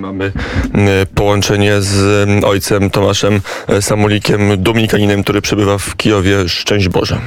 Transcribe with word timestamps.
Mamy 0.00 0.32
e, 0.74 1.06
połączenie 1.14 1.80
z 1.80 2.44
ojcem 2.44 2.90
Tomaszem 2.90 3.40
e, 3.68 3.82
Samulikiem, 3.82 4.62
dominikaninem, 4.62 5.22
który 5.22 5.40
przebywa 5.42 5.78
w 5.78 5.96
Kijowie. 5.96 6.48
Szczęść 6.48 6.88
Boże. 6.88 7.18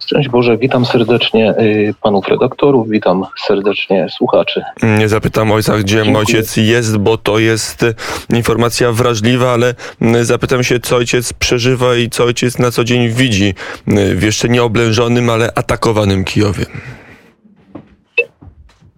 Szczęść 0.00 0.28
Boże, 0.28 0.58
witam 0.58 0.86
serdecznie 0.86 1.50
y, 1.58 1.94
panów 2.02 2.28
redaktorów, 2.28 2.88
witam 2.90 3.24
serdecznie 3.46 4.06
słuchaczy. 4.16 4.62
Nie 4.98 5.08
zapytam 5.08 5.52
ojca, 5.52 5.78
gdzie 5.78 5.96
Dziękuję. 5.96 6.18
ojciec 6.18 6.56
jest, 6.56 6.96
bo 6.96 7.18
to 7.18 7.38
jest 7.38 7.82
e, 7.82 7.94
informacja 8.36 8.92
wrażliwa, 8.92 9.52
ale 9.52 9.74
m, 10.00 10.24
zapytam 10.24 10.64
się, 10.64 10.80
co 10.80 10.96
ojciec 10.96 11.32
przeżywa 11.32 11.96
i 11.96 12.10
co 12.10 12.24
ojciec 12.24 12.58
na 12.58 12.70
co 12.70 12.84
dzień 12.84 13.08
widzi 13.08 13.54
m, 13.88 13.96
w 14.16 14.22
jeszcze 14.22 14.48
nie 14.48 14.62
oblężonym, 14.62 15.30
ale 15.30 15.52
atakowanym 15.54 16.24
Kijowie. 16.24 16.66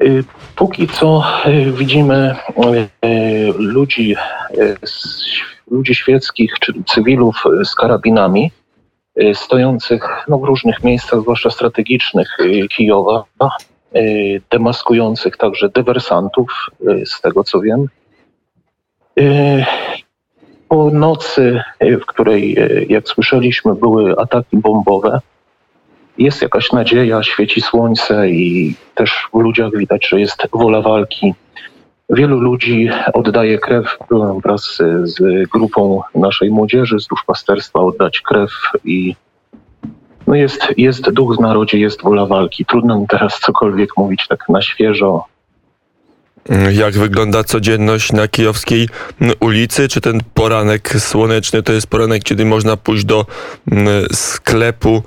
Y, 0.02 0.24
Póki 0.56 0.88
co 0.88 1.22
y, 1.46 1.72
widzimy 1.72 2.36
y, 3.04 3.52
ludzi, 3.58 4.16
ludzi 5.70 5.94
świeckich, 5.94 6.54
czyli 6.60 6.84
cywilów 6.84 7.44
z 7.64 7.74
karabinami, 7.74 8.50
stojących 9.34 10.24
no, 10.28 10.38
w 10.38 10.44
różnych 10.44 10.84
miejscach, 10.84 11.20
zwłaszcza 11.20 11.50
strategicznych 11.50 12.28
Kijowa, 12.76 13.24
demaskujących 14.50 15.36
także 15.36 15.68
dywersantów, 15.68 16.70
z 17.04 17.20
tego 17.20 17.44
co 17.44 17.60
wiem. 17.60 17.86
Po 20.68 20.90
nocy, 20.90 21.62
w 21.80 22.06
której, 22.06 22.56
jak 22.88 23.08
słyszeliśmy, 23.08 23.74
były 23.74 24.16
ataki 24.16 24.56
bombowe, 24.56 25.20
jest 26.20 26.42
jakaś 26.42 26.72
nadzieja, 26.72 27.22
świeci 27.22 27.60
słońce 27.60 28.30
i 28.30 28.74
też 28.94 29.28
w 29.34 29.38
ludziach 29.38 29.70
widać, 29.76 30.08
że 30.08 30.20
jest 30.20 30.42
wola 30.52 30.80
walki. 30.80 31.34
Wielu 32.10 32.40
ludzi 32.40 32.88
oddaje 33.12 33.58
krew. 33.58 33.96
Byłem 34.08 34.40
wraz 34.40 34.78
z, 35.02 35.48
grupą 35.50 36.00
naszej 36.14 36.50
młodzieży 36.50 37.00
z 37.00 37.06
duszpasterstwa 37.06 37.80
oddać 37.80 38.20
krew 38.20 38.50
i 38.84 39.14
no 40.26 40.34
jest, 40.34 40.66
jest 40.76 41.10
duch 41.10 41.36
w 41.36 41.40
narodzie, 41.40 41.78
jest 41.78 42.02
wola 42.02 42.26
walki. 42.26 42.64
Trudno 42.64 43.00
mi 43.00 43.06
teraz 43.08 43.40
cokolwiek 43.40 43.90
mówić 43.96 44.26
tak 44.28 44.48
na 44.48 44.62
świeżo. 44.62 45.24
Jak 46.72 46.94
wygląda 46.94 47.44
codzienność 47.44 48.12
na 48.12 48.28
kijowskiej 48.28 48.88
ulicy? 49.40 49.88
Czy 49.88 50.00
ten 50.00 50.20
poranek 50.34 50.94
słoneczny 50.98 51.62
to 51.62 51.72
jest 51.72 51.86
poranek, 51.86 52.22
kiedy 52.22 52.44
można 52.44 52.76
pójść 52.76 53.04
do 53.04 53.26
m, 53.72 53.86
sklepu? 54.12 55.02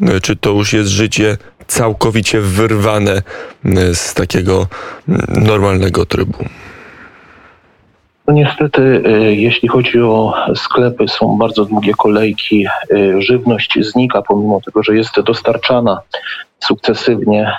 M, 0.00 0.20
Czy 0.22 0.36
to 0.36 0.50
już 0.50 0.72
jest 0.72 0.88
życie 0.90 1.36
całkowicie 1.66 2.40
wyrwane 2.40 3.22
m, 3.64 3.94
z 3.94 4.14
takiego 4.14 4.66
m, 5.08 5.22
normalnego 5.28 6.06
trybu? 6.06 6.44
No 8.26 8.34
niestety, 8.34 9.02
jeśli 9.36 9.68
chodzi 9.68 10.00
o 10.00 10.34
sklepy, 10.54 11.08
są 11.08 11.38
bardzo 11.38 11.64
długie 11.64 11.92
kolejki. 11.94 12.66
Żywność 13.18 13.78
znika, 13.80 14.22
pomimo 14.22 14.60
tego, 14.64 14.82
że 14.82 14.96
jest 14.96 15.20
dostarczana 15.20 16.00
sukcesywnie, 16.58 17.52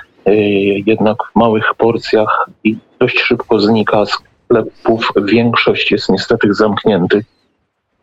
jednak 0.85 1.17
w 1.31 1.35
małych 1.35 1.73
porcjach 1.77 2.49
i 2.63 2.77
dość 2.99 3.19
szybko 3.19 3.59
znika. 3.59 4.03
Sklepów 4.05 5.11
większość 5.25 5.91
jest 5.91 6.09
niestety 6.09 6.53
zamkniętych. 6.53 7.25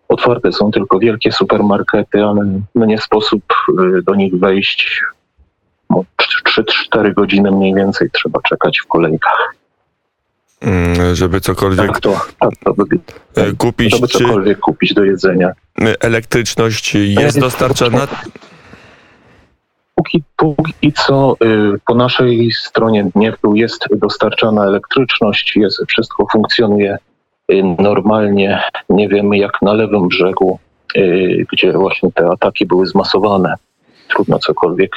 Otwarte 0.08 0.52
są 0.52 0.70
tylko 0.70 0.98
wielkie 0.98 1.32
supermarkety, 1.32 2.24
ale 2.24 2.60
no 2.74 2.86
nie 2.86 2.98
sposób 2.98 3.42
y, 3.98 4.02
do 4.02 4.14
nich 4.14 4.38
wejść. 4.38 5.02
No, 5.90 6.04
3-4 6.94 7.14
godziny 7.14 7.50
mniej 7.50 7.74
więcej 7.74 8.10
trzeba 8.12 8.40
czekać 8.48 8.80
w 8.80 8.86
kolejkach. 8.86 9.54
M, 10.60 11.14
Żeby 11.14 11.40
cokolwiek 11.40 11.86
Tak 11.86 12.00
to, 12.00 12.20
tak 12.40 12.50
to 12.64 12.74
e, 13.34 13.52
kupić, 13.52 13.94
żeby 13.94 14.08
cokolwiek 14.08 14.58
kupić 14.60 14.94
do 14.94 15.04
jedzenia. 15.04 15.52
m, 15.78 15.94
elektryczność 16.00 16.94
jest 16.94 17.40
dostarczana? 17.40 18.06
Póki, 19.94 20.22
póki 20.36 20.92
co 20.92 21.36
y, 21.44 21.78
po 21.86 21.94
naszej 21.94 22.52
stronie 22.52 23.04
Dniepru 23.14 23.54
jest 23.54 23.84
dostarczana 23.96 24.64
elektryczność, 24.64 25.56
jest, 25.56 25.82
wszystko 25.88 26.26
funkcjonuje 26.32 26.94
y, 26.94 26.98
normalnie. 27.78 28.62
Nie 28.88 29.08
wiemy 29.08 29.38
jak 29.38 29.62
na 29.62 29.72
lewym 29.72 30.08
brzegu, 30.08 30.58
y, 30.96 31.46
gdzie 31.52 31.72
właśnie 31.72 32.12
te 32.12 32.26
ataki 32.26 32.66
były 32.66 32.86
zmasowane. 32.86 33.54
Trudno 34.08 34.38
cokolwiek 34.38 34.92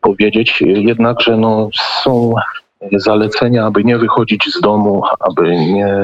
powiedzieć. 0.00 0.60
Jednakże 0.60 1.36
no, 1.36 1.68
są 2.02 2.34
zalecenia, 2.92 3.66
aby 3.66 3.84
nie 3.84 3.98
wychodzić 3.98 4.54
z 4.54 4.60
domu, 4.60 5.02
aby 5.20 5.56
nie 5.56 5.96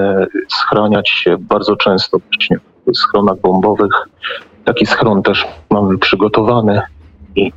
schraniać 0.48 1.08
się 1.08 1.36
bardzo 1.38 1.76
często 1.76 2.18
właśnie 2.18 2.56
w 2.86 2.96
schronach 2.96 3.40
bombowych. 3.40 3.92
Taki 4.64 4.86
schron 4.86 5.22
też 5.22 5.46
mamy 5.70 5.98
przygotowany 5.98 6.82
i 7.36 7.52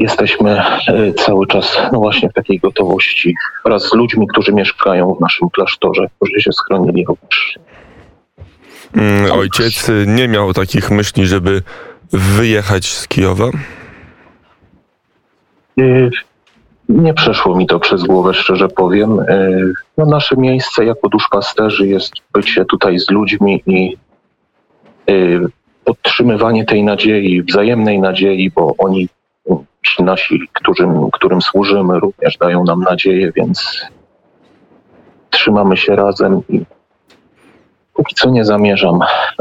jesteśmy 0.00 0.50
e, 0.60 1.12
cały 1.12 1.46
czas 1.46 1.78
no 1.92 1.98
właśnie 1.98 2.28
w 2.28 2.32
takiej 2.32 2.58
gotowości 2.58 3.34
wraz 3.64 3.82
z 3.82 3.94
ludźmi, 3.94 4.26
którzy 4.28 4.52
mieszkają 4.52 5.14
w 5.14 5.20
naszym 5.20 5.50
klasztorze, 5.50 6.06
którzy 6.16 6.40
się 6.40 6.52
schronili 6.52 7.04
również. 7.08 7.58
Mm, 8.96 9.32
Ojciec 9.32 9.90
nie 10.06 10.28
miał 10.28 10.52
takich 10.52 10.90
myśli, 10.90 11.26
żeby 11.26 11.62
wyjechać 12.12 12.86
z 12.86 13.08
Kijowa. 13.08 13.50
Y, 15.80 16.10
Nie 16.88 17.14
przeszło 17.14 17.56
mi 17.56 17.66
to 17.66 17.80
przez 17.80 18.02
głowę, 18.02 18.34
szczerze 18.34 18.68
powiem. 18.68 19.20
Y, 19.20 19.72
No 19.98 20.06
nasze 20.06 20.36
miejsce 20.36 20.84
jako 20.84 21.08
duszpasterzy 21.08 21.88
jest 21.88 22.12
bycie 22.32 22.64
tutaj 22.64 22.98
z 22.98 23.10
ludźmi 23.10 23.62
i 23.66 23.96
podtrzymywanie 25.84 26.64
tej 26.64 26.84
nadziei, 26.84 27.42
wzajemnej 27.42 27.98
nadziei, 28.00 28.50
bo 28.50 28.74
oni, 28.78 29.08
ci 29.82 30.02
nasi, 30.02 30.40
którym, 30.52 31.10
którym 31.10 31.42
służymy, 31.42 32.00
również 32.00 32.36
dają 32.36 32.64
nam 32.64 32.80
nadzieję, 32.80 33.32
więc 33.36 33.86
trzymamy 35.30 35.76
się 35.76 35.96
razem 35.96 36.42
i 36.48 36.60
póki 37.94 38.14
co 38.14 38.30
nie 38.30 38.44
zamierzam 38.44 38.98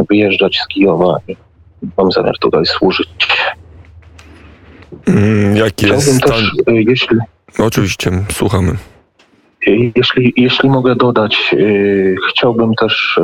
wyjeżdżać 0.09 0.59
z 0.59 0.67
Kijowa 0.67 1.17
i 1.27 1.35
mam 1.97 2.11
zamiar 2.11 2.39
tutaj 2.39 2.65
służyć. 2.65 3.09
Mm, 5.07 5.57
Jaki 5.57 5.87
jest 5.87 6.01
Chciałbym 6.01 6.21
stan? 6.21 6.31
też, 6.31 6.73
y, 6.75 6.83
jeśli 6.89 7.17
Oczywiście, 7.59 8.11
słuchamy. 8.31 8.71
Jeśli, 9.95 10.33
jeśli 10.37 10.69
mogę 10.69 10.95
dodać, 10.95 11.51
y, 11.53 12.15
chciałbym 12.29 12.75
też 12.75 13.19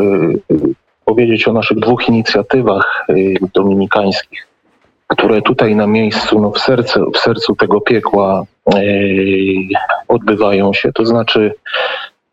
y, 0.51 0.73
powiedzieć 1.05 1.47
o 1.47 1.53
naszych 1.53 1.79
dwóch 1.79 2.07
inicjatywach 2.07 3.07
dominikańskich, 3.53 4.47
które 5.17 5.41
tutaj 5.41 5.75
na 5.75 5.87
miejscu, 5.87 6.39
no 6.41 6.51
w, 6.51 6.59
serce, 6.59 6.99
w 7.13 7.17
sercu 7.17 7.55
tego 7.55 7.81
piekła 7.81 8.43
y, 8.75 8.77
odbywają 10.07 10.73
się. 10.73 10.93
To 10.93 11.05
znaczy 11.05 11.53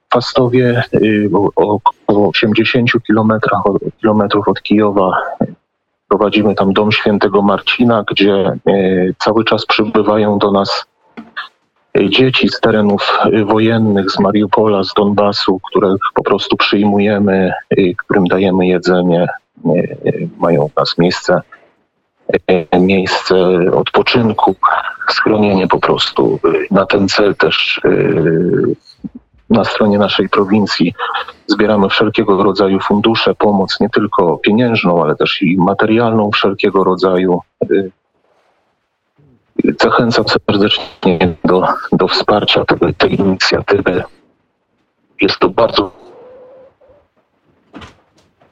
w 0.09 0.12
Fastowie, 0.15 0.82
y, 0.94 1.31
o- 1.34 1.50
o 1.56 1.78
około 2.06 2.28
80 2.28 2.91
kilometrach 3.06 3.62
kilometrów 4.00 4.48
od 4.48 4.62
Kijowa, 4.62 5.10
prowadzimy 6.09 6.54
tam 6.54 6.72
dom 6.72 6.93
świętego 6.93 7.43
Marcina, 7.43 8.04
gdzie 8.10 8.53
y, 8.69 9.14
cały 9.19 9.44
czas 9.44 9.66
przybywają 9.66 10.38
do 10.38 10.50
nas 10.50 10.84
dzieci 12.09 12.49
z 12.49 12.60
terenów 12.60 13.19
wojennych, 13.47 14.10
z 14.10 14.19
Mariupola, 14.19 14.84
z 14.84 14.94
Donbasu, 14.97 15.60
których 15.70 15.97
po 16.14 16.22
prostu 16.22 16.56
przyjmujemy, 16.56 17.53
którym 17.99 18.25
dajemy 18.26 18.66
jedzenie, 18.66 19.26
mają 20.38 20.62
u 20.62 20.70
nas 20.76 20.99
miejsce, 20.99 21.41
miejsce 22.81 23.37
odpoczynku, 23.75 24.54
schronienie 25.09 25.69
po 25.69 25.78
prostu. 25.78 26.38
Y, 26.44 26.66
Na 26.70 26.87
ten 26.87 27.09
cel 27.09 27.34
też 27.34 27.81
y, 27.84 28.76
na 29.50 29.65
stronie 29.65 29.98
naszej 29.98 30.28
prowincji 30.28 30.94
zbieramy 31.46 31.88
wszelkiego 31.88 32.43
rodzaju 32.43 32.81
fundusze, 32.81 33.34
pomoc 33.34 33.81
nie 33.81 33.88
tylko 33.88 34.38
pieniężną, 34.38 35.02
ale 35.02 35.17
też 35.17 35.43
i 35.43 35.56
materialną 35.56 36.31
wszelkiego 36.31 36.84
rodzaju. 36.84 37.40
Zachęcam 39.81 40.25
serdecznie 40.28 41.35
do, 41.44 41.67
do 41.93 42.08
wsparcia 42.08 42.64
tej, 42.64 42.94
tej 42.94 43.20
inicjatywy. 43.20 44.05
Jest 45.20 45.38
to 45.38 45.49
bardzo 45.49 45.93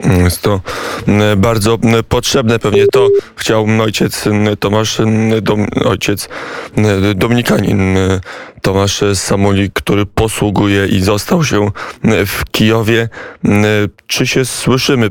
Jest 0.05 0.43
to 0.43 0.61
mm, 1.09 1.41
bardzo 1.41 1.79
mm, 1.83 2.05
potrzebne. 2.05 2.59
Pewnie 2.59 2.87
to 2.87 3.09
chciał 3.37 3.67
ojciec 3.83 4.27
mm, 4.27 4.57
Tomasz, 4.57 5.01
mm, 5.01 5.45
dom, 5.45 5.67
ojciec 5.85 6.29
mm, 6.77 7.19
dominikanin 7.19 7.81
mm, 7.97 8.21
Tomasz 8.63 9.05
Samulik, 9.15 9.73
który 9.73 10.07
posługuje 10.07 10.87
i 10.87 11.01
został 11.01 11.45
się 11.45 11.71
mm, 12.05 12.27
w 12.27 12.45
Kijowie. 12.51 13.09
Mm, 13.45 13.65
Czy 14.07 14.27
się 14.27 14.45
słyszymy? 14.45 15.11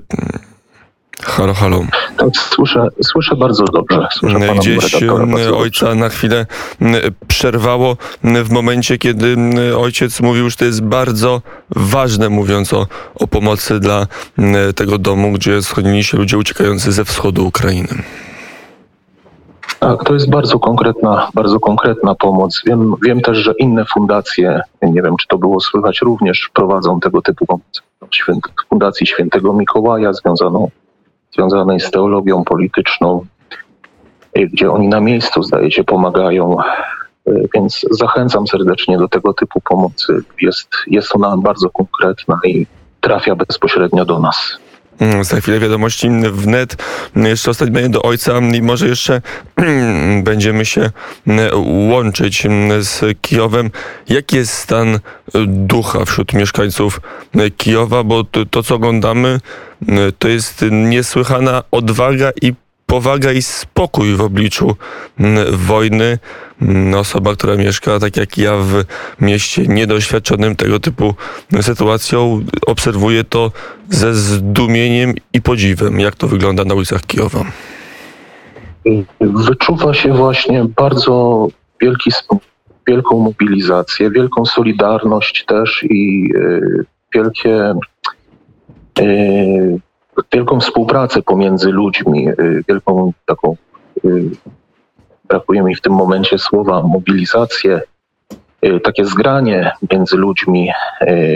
Halo, 1.23 1.53
halo. 1.53 1.81
Tak, 2.17 2.29
słyszę, 2.35 2.87
słyszę 3.03 3.35
bardzo 3.35 3.63
dobrze. 3.63 4.07
Słyszę 4.11 4.39
Gdzieś 4.39 5.03
ojca 5.57 5.95
na 5.95 6.09
chwilę 6.09 6.45
przerwało 7.27 7.97
w 8.23 8.51
momencie, 8.51 8.97
kiedy 8.97 9.35
ojciec 9.77 10.21
mówił, 10.21 10.49
że 10.49 10.55
to 10.55 10.65
jest 10.65 10.83
bardzo 10.83 11.41
ważne, 11.69 12.29
mówiąc 12.29 12.73
o, 12.73 12.87
o 13.15 13.27
pomocy 13.27 13.79
dla 13.79 14.07
tego 14.75 14.97
domu, 14.97 15.31
gdzie 15.31 15.61
schronili 15.61 16.03
się 16.03 16.17
ludzie 16.17 16.37
uciekający 16.37 16.91
ze 16.91 17.05
wschodu 17.05 17.47
Ukrainy. 17.47 18.03
Tak, 19.79 20.03
to 20.03 20.13
jest 20.13 20.29
bardzo 20.29 20.59
konkretna, 20.59 21.29
bardzo 21.33 21.59
konkretna 21.59 22.15
pomoc. 22.15 22.61
Wiem, 22.65 22.93
wiem 23.05 23.21
też, 23.21 23.37
że 23.37 23.53
inne 23.59 23.85
fundacje, 23.85 24.61
nie 24.81 25.01
wiem 25.01 25.15
czy 25.17 25.27
to 25.27 25.37
było 25.37 25.59
słychać, 25.59 26.01
również 26.01 26.49
prowadzą 26.53 26.99
tego 26.99 27.21
typu 27.21 27.45
pomoc. 27.45 27.83
Fundacji 28.69 29.07
Świętego 29.07 29.53
Mikołaja 29.53 30.13
związaną, 30.13 30.69
związanej 31.33 31.79
z 31.79 31.91
teologią 31.91 32.43
polityczną, 32.43 33.25
y, 34.37 34.47
gdzie 34.47 34.71
oni 34.71 34.87
na 34.87 34.99
miejscu, 35.01 35.43
zdaje 35.43 35.71
się, 35.71 35.83
pomagają. 35.83 36.57
Y, 37.27 37.49
Więc 37.53 37.85
zachęcam 37.91 38.47
serdecznie 38.47 38.97
do 38.97 39.07
tego 39.07 39.33
typu 39.33 39.61
pomocy. 39.61 40.23
Jest, 40.41 40.69
jest 40.87 41.15
ona 41.15 41.37
bardzo 41.37 41.69
konkretna 41.69 42.39
i 42.45 42.67
trafia 43.01 43.35
bezpośrednio 43.35 44.05
do 44.05 44.19
nas. 44.19 44.59
Mm, 44.99 45.23
Za 45.23 45.41
chwilę 45.41 45.59
wiadomości 45.59 46.09
wnet. 46.31 46.83
Jeszcze 47.15 47.51
ostatnie 47.51 47.73
pytanie 47.73 47.93
do 47.93 48.01
ojca 48.01 48.39
i 48.39 48.61
może 48.61 48.87
jeszcze 48.87 49.21
będziemy 50.23 50.65
się 50.65 50.89
mm, 51.27 51.49
łączyć 51.89 52.45
mm, 52.45 52.83
z 52.83 53.01
Kijowem. 53.21 53.71
Jaki 54.09 54.35
jest 54.35 54.53
stan 54.53 54.95
y, 54.95 54.99
ducha 55.47 56.05
wśród 56.05 56.33
mieszkańców 56.33 57.01
y, 57.35 57.51
Kijowa? 57.51 58.03
Bo 58.03 58.23
to, 58.23 58.45
to 58.45 58.63
co 58.63 58.75
oglądamy, 58.75 59.39
y, 59.81 59.87
to 60.19 60.27
jest 60.27 60.65
niesłychana 60.71 61.63
odwaga 61.71 62.31
i 62.41 62.53
powaga 62.89 63.31
i 63.31 63.41
spokój 63.41 64.15
w 64.15 64.21
obliczu 64.21 64.75
mm, 65.19 65.57
wojny. 65.57 66.19
Mm, 66.61 66.93
Osoba, 66.93 67.33
która 67.33 67.55
mieszka 67.55 67.99
tak 67.99 68.17
jak 68.17 68.37
ja 68.37 68.57
w 68.57 68.83
mieście 69.21 69.67
niedoświadczonym 69.67 70.55
tego 70.55 70.79
typu 70.79 71.15
sytuacją, 71.61 72.45
obserwuje 72.67 73.23
to 73.23 73.51
ze 73.89 74.15
zdumieniem 74.15 75.13
i 75.33 75.41
podziwem, 75.41 75.99
jak 75.99 76.15
to 76.15 76.27
wygląda 76.27 76.65
na 76.65 76.73
ulicach 76.73 77.01
Kijowa. 77.01 77.45
wyczuwa 79.21 79.93
się 79.93 80.13
właśnie 80.13 80.65
bardzo 80.75 81.47
wielki, 81.81 82.11
wielką 82.87 83.19
mobilizację, 83.19 84.11
wielką 84.11 84.45
solidarność 84.45 85.45
też 85.45 85.85
i 85.89 86.29
y, 86.35 86.85
wielkie, 87.13 87.73
y, 88.99 89.79
wielką 90.33 90.59
współpracę 90.59 91.21
pomiędzy 91.21 91.71
ludźmi, 91.71 92.29
y, 92.29 92.63
wielką 92.67 93.13
taką, 93.25 93.55
y, 94.05 94.29
brakuje 95.27 95.63
mi 95.63 95.75
w 95.75 95.81
tym 95.81 95.93
momencie 95.93 96.37
słowa, 96.37 96.81
mobilizację, 96.81 97.81
y, 98.65 98.79
takie 98.79 99.05
zgranie 99.05 99.71
między 99.91 100.17
ludźmi, 100.17 100.69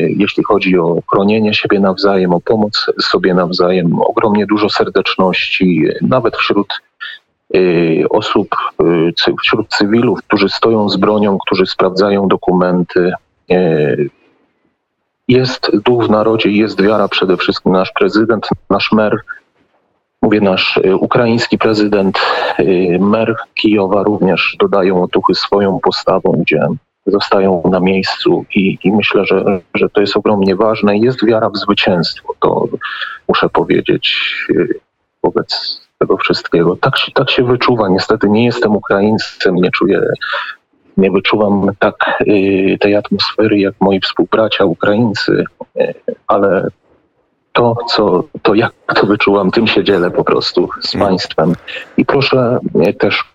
jeśli 0.08 0.44
chodzi 0.44 0.78
o 0.78 1.00
chronienie 1.12 1.54
siebie 1.54 1.80
nawzajem, 1.80 2.34
o 2.34 2.42
pomoc 2.42 2.86
sobie 3.02 3.34
nawzajem, 3.34 4.02
ogromnie 4.02 4.46
dużo 4.46 4.70
serdeczności, 4.70 5.84
nawet 6.02 6.38
wśród 6.38 6.82
osób, 8.10 8.48
wśród 9.44 9.68
cywilów, 9.68 10.20
którzy 10.24 10.50
stoją 10.50 10.90
z 10.90 10.98
bronią, 10.98 11.38
którzy 11.38 11.66
sprawdzają 11.66 12.28
dokumenty. 12.28 13.12
Jest 15.28 15.72
duch 15.86 16.06
w 16.06 16.10
narodzie, 16.10 16.50
jest 16.50 16.82
wiara 16.82 17.08
przede 17.08 17.38
wszystkim. 17.38 17.72
Nasz 17.72 17.92
prezydent, 17.92 18.48
nasz 18.70 18.92
mer, 18.92 19.20
mówię 20.22 20.42
nasz 20.42 20.78
y, 20.78 20.96
ukraiński 20.96 21.58
prezydent, 21.58 22.20
y, 22.60 22.98
mer 23.02 23.36
Kijowa 23.54 24.04
również 24.04 24.56
dodają 24.60 25.04
otuchy 25.04 25.36
swoją 25.36 25.80
postawą, 25.80 26.32
gdzie 26.32 26.60
zostają 27.06 27.64
na 27.72 27.80
miejscu 27.80 28.46
i, 28.56 28.78
i 28.84 28.92
myślę, 28.92 29.26
że, 29.26 29.62
że 29.74 29.90
to 29.90 30.02
jest 30.02 30.18
ogromnie 30.18 30.56
ważne. 30.56 30.98
Jest 30.98 31.26
wiara 31.26 31.50
w 31.50 31.58
zwycięstwo, 31.58 32.34
to 32.40 32.68
muszę 33.28 33.50
powiedzieć 33.50 34.36
y, 34.50 34.80
wobec 35.24 35.82
tego 36.00 36.18
wszystkiego. 36.18 36.76
Tak 36.76 36.94
tak 37.14 37.30
się 37.30 37.44
wyczuwa. 37.44 37.90
Niestety 37.90 38.30
nie 38.30 38.46
jestem 38.46 38.76
Ukraińcem, 38.76 39.56
nie 39.56 39.72
czuję, 39.72 40.02
nie 40.98 41.12
wyczuwam 41.12 41.72
tak 41.80 41.96
y, 42.28 42.78
tej 42.80 42.96
atmosfery 42.96 43.60
jak 43.60 43.74
moi 43.80 44.00
współbracia 44.00 44.66
Ukraińcy, 44.66 45.44
y, 45.78 45.94
ale 46.28 46.68
to, 47.54 47.76
co, 47.90 48.24
to 48.42 48.54
jak 48.54 48.74
to 48.96 49.06
wyczułam, 49.06 49.52
tym 49.52 49.68
się 49.68 49.84
dzielę 49.84 50.12
po 50.12 50.24
prostu 50.24 50.70
z 50.82 50.92
Państwem. 50.92 51.54
I 51.98 52.06
proszę 52.06 52.60
też 53.00 53.33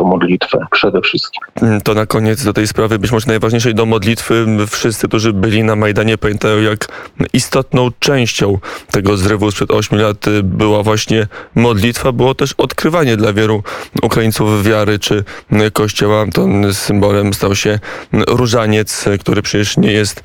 o 0.00 0.04
modlitwę 0.04 0.66
przede 0.70 1.00
wszystkim. 1.00 1.42
Mm, 1.62 1.80
To 1.80 1.94
na 1.94 2.06
koniec 2.06 2.44
do 2.44 2.52
tej 2.52 2.66
sprawy, 2.66 2.98
być 2.98 3.12
może 3.12 3.26
najważniejszej 3.26 3.74
do 3.74 3.86
modlitwy. 3.86 4.46
Wszyscy, 4.70 5.08
którzy 5.08 5.32
byli 5.32 5.64
na 5.64 5.76
Majdanie, 5.76 6.18
pamiętają, 6.18 6.60
jak 6.60 6.88
istotną 7.32 7.88
częścią 7.98 8.58
tego 8.90 9.16
zrywu 9.16 9.50
sprzed 9.50 9.70
8 9.70 9.98
lat 9.98 10.28
y, 10.28 10.42
była 10.42 10.82
właśnie 10.82 11.26
modlitwa. 11.54 12.12
Było 12.12 12.34
też 12.34 12.54
odkrywanie 12.58 13.16
dla 13.16 13.32
wielu 13.32 13.62
Ukraińców 14.02 14.64
wiary 14.64 14.98
czy 14.98 15.24
y, 15.52 15.70
kościoła. 15.70 16.26
To 16.34 16.46
symbolem 16.72 17.34
stał 17.34 17.54
się 17.54 17.78
różaniec, 18.12 19.04
który 19.20 19.42
przecież 19.42 19.76
nie 19.76 19.92
jest 19.92 20.22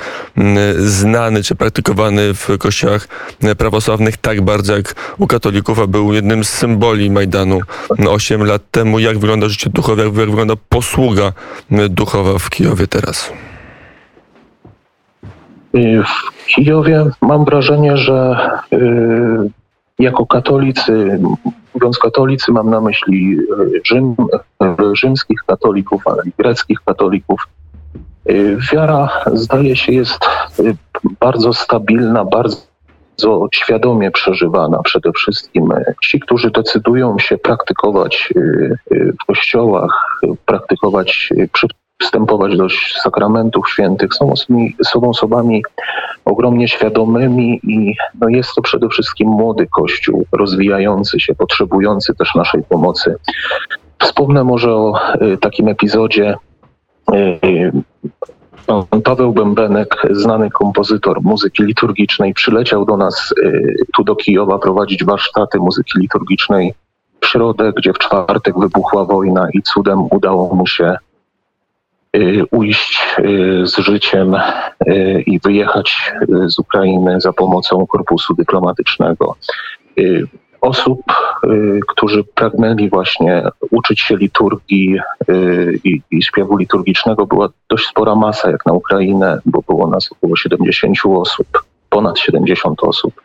znany 0.78 1.44
czy 1.44 1.56
praktykowany 1.56 2.34
w 2.34 2.58
kościołach 2.60 3.08
y, 3.44 3.56
prawosławnych 3.56 4.18
tak 4.18 4.42
bardzo 4.42 4.76
jak 4.76 4.96
u 5.18 5.28
katolików, 5.28 5.80
a 5.80 5.88
był 5.88 6.14
jednym 6.14 6.44
z 6.44 6.50
symboli 6.50 7.12
Majdanu 7.12 7.60
8 8.08 8.44
lat 8.44 8.62
temu. 8.72 9.00
Jak 9.00 9.18
wygląda 9.18 9.50
życie 9.50 9.65
duchowe, 9.70 10.04
jak 10.04 10.12
wygląda 10.14 10.54
posługa 10.70 11.34
y, 11.72 11.90
duchowa 11.90 12.40
w 12.40 12.50
Kijowie 12.50 12.88
teraz? 12.88 13.34
Y, 15.76 16.04
W 16.04 16.46
Kijowie 16.46 17.06
mam 17.22 17.46
wrażenie, 17.46 17.98
że 17.98 18.50
y, 18.74 18.80
jako 20.00 20.26
katolicy, 20.26 21.20
mówiąc 21.74 21.98
katolicy, 21.98 22.52
mam 22.52 22.70
na 22.70 22.82
myśli 22.82 23.38
Rzym, 23.84 24.16
rzymskich 24.94 25.40
katolików, 25.48 26.08
ale 26.08 26.24
i 26.26 26.32
greckich 26.38 26.80
katolików. 26.86 27.48
Wiara, 28.72 29.10
zdaje 29.34 29.76
się, 29.76 29.92
jest 29.92 30.20
bardzo 31.20 31.54
stabilna, 31.54 32.26
bardzo 32.26 32.58
świadomie 33.54 34.12
przeżywana 34.12 34.82
przede 34.84 35.12
wszystkim. 35.12 35.72
Y, 35.72 35.96
Ci, 36.04 36.20
którzy 36.20 36.52
decydują 36.52 37.20
się 37.20 37.38
praktykować 37.38 38.34
y, 38.36 38.40
y, 38.92 39.14
w 39.22 39.26
kościołach, 39.26 40.20
praktykować, 40.46 41.34
przystępować 41.98 42.58
do 42.58 42.68
sakramentów 43.04 43.70
świętych, 43.70 44.14
są 44.14 44.32
osobami, 44.32 44.76
są 44.86 45.10
osobami 45.10 45.64
ogromnie 46.26 46.68
świadomymi 46.68 47.60
i 47.64 47.96
no 48.22 48.30
jest 48.30 48.56
to 48.56 48.62
przede 48.62 48.90
wszystkim 48.90 49.30
młody 49.30 49.68
kościół, 49.76 50.26
rozwijający 50.32 51.20
się, 51.20 51.36
potrzebujący 51.36 52.16
też 52.16 52.36
naszej 52.36 52.64
pomocy. 52.64 53.16
Wspomnę 54.00 54.44
może 54.44 54.74
o 54.74 54.94
takim 55.42 55.68
epizodzie. 55.68 56.36
Paweł 59.04 59.34
Bębenek, 59.34 60.02
znany 60.12 60.50
kompozytor 60.50 61.22
muzyki 61.22 61.64
liturgicznej, 61.64 62.34
przyleciał 62.34 62.86
do 62.86 62.98
nas 62.98 63.34
y, 63.44 63.76
tu 63.94 64.04
do 64.04 64.16
Kijowa 64.16 64.60
prowadzić 64.60 65.04
warsztaty 65.04 65.58
muzyki 65.58 66.00
liturgicznej 66.00 66.74
w 67.22 67.28
środę, 67.28 67.74
gdzie 67.78 67.94
w 67.94 67.98
czwartek 67.98 68.60
wybuchła 68.60 69.06
wojna 69.06 69.48
i 69.54 69.62
cudem 69.62 70.08
udało 70.12 70.56
mu 70.56 70.68
się 70.68 70.96
y, 72.16 72.44
ujść 72.52 73.00
y, 73.20 73.68
z 73.68 73.78
życiem 73.78 74.36
i 75.26 75.40
wyjechać 75.40 76.14
z 76.46 76.60
Ukrainy 76.60 77.22
za 77.22 77.34
pomocą 77.34 77.88
korpusu 77.88 78.34
dyplomatycznego. 78.34 79.36
Osób, 80.62 81.02
którzy 81.88 82.24
pragnęli 82.24 82.90
właśnie 82.90 83.44
uczyć 83.72 84.02
się 84.02 84.18
liturgii 84.18 85.00
y, 85.30 85.80
i, 85.84 86.02
i 86.12 86.24
śpiewu 86.24 86.58
liturgicznego, 86.58 87.26
była 87.26 87.50
dość 87.70 87.88
spora 87.88 88.16
masa 88.16 88.52
jak 88.52 88.66
na 88.66 88.74
Ukrainę, 88.74 89.40
bo 89.46 89.62
było 89.68 89.88
nas 89.88 90.12
około 90.12 90.36
70 90.36 90.98
osób, 91.06 91.48
ponad 91.90 92.20
70 92.20 92.84
osób. 92.84 93.22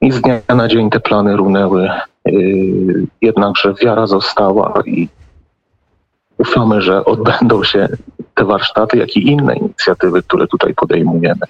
I 0.00 0.12
z 0.12 0.20
dnia 0.20 0.40
na 0.54 0.68
dzień 0.68 0.90
te 0.90 1.00
plany 1.00 1.36
runęły. 1.36 1.90
Y, 2.28 3.06
Jednakże 3.22 3.74
wiara 3.82 4.06
została 4.06 4.82
i 4.86 5.08
ufamy, 6.38 6.82
że 6.82 7.04
odbędą 7.04 7.64
się 7.64 7.88
te 8.34 8.44
warsztaty, 8.44 8.98
jak 8.98 9.16
i 9.16 9.28
inne 9.30 9.56
inicjatywy, 9.56 10.22
które 10.22 10.46
tutaj 10.46 10.74
podejmujemy. 10.74 11.40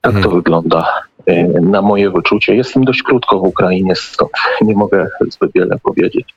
Tak 0.00 0.12
to 0.12 0.18
Mhm. 0.18 0.34
wygląda 0.34 0.86
y, 1.15 1.15
na 1.62 1.82
moje 1.82 2.10
wyczucie. 2.10 2.54
Jestem 2.54 2.84
dość 2.84 3.02
krótko 3.02 3.38
w 3.38 3.42
Ukrainie, 3.42 3.94
stąd 3.96 4.30
nie 4.60 4.74
mogę 4.74 5.08
zbyt 5.30 5.52
wiele 5.54 5.78
powiedzieć. 5.82 6.34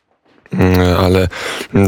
Mm, 0.53 0.98
ale 1.00 1.27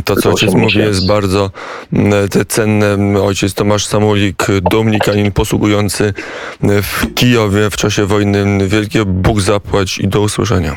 to, 0.06 0.16
co 0.16 0.30
ojciec 0.30 0.54
mówi, 0.54 0.80
jest 0.80 1.08
bardzo 1.08 1.52
mm, 1.94 2.30
cenne. 2.48 2.98
Ojciec 3.24 3.54
Tomasz 3.54 3.86
Samulik, 3.86 4.48
dominikanin 4.72 5.32
posługujący 5.32 6.14
w 6.62 7.14
Kijowie 7.14 7.70
w 7.70 7.78
czasie 7.78 8.06
wojny. 8.06 8.68
Wielkie 8.68 9.06
Bóg 9.06 9.40
zapłać 9.40 9.98
i 9.98 10.08
do 10.08 10.22
usłyszenia. 10.22 10.76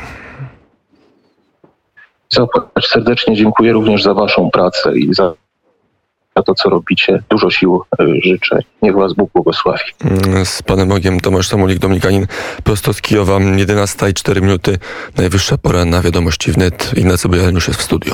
Zapłać 2.29 2.87
serdecznie 2.87 3.35
dziękuję 3.35 3.73
również 3.73 4.03
za 4.03 4.13
Waszą 4.13 4.49
pracę 4.51 4.97
i 4.97 5.13
za, 5.13 5.33
za 6.37 6.43
to, 6.43 6.55
co 6.55 6.69
robicie. 6.69 7.23
Dużo 7.29 7.49
sił 7.51 7.81
y, 8.01 8.05
życzę. 8.23 8.59
Niech 8.81 8.95
Was 8.95 9.13
Bóg 9.13 9.31
błogosławi. 9.33 9.83
Mm, 10.03 10.45
Z 10.45 10.61
Panem 10.61 10.89
Bogiem 10.89 11.19
Tomasz 11.21 11.47
Samulik, 11.47 11.79
dominikanin 11.79 12.27
prosto 12.63 12.93
z 12.93 13.01
Kijowa. 13.01 13.39
11 13.55 14.09
i 14.09 14.13
4 14.13 14.41
minuty. 14.41 14.77
Najwyższa 15.17 15.57
pora 15.57 15.85
na 15.85 16.01
wiadomości 16.01 16.51
wnet. 16.51 16.91
Ignacy 16.97 17.29
Bojaniusz 17.29 17.67
jest 17.67 17.79
w 17.79 17.83
studiu. 17.83 18.13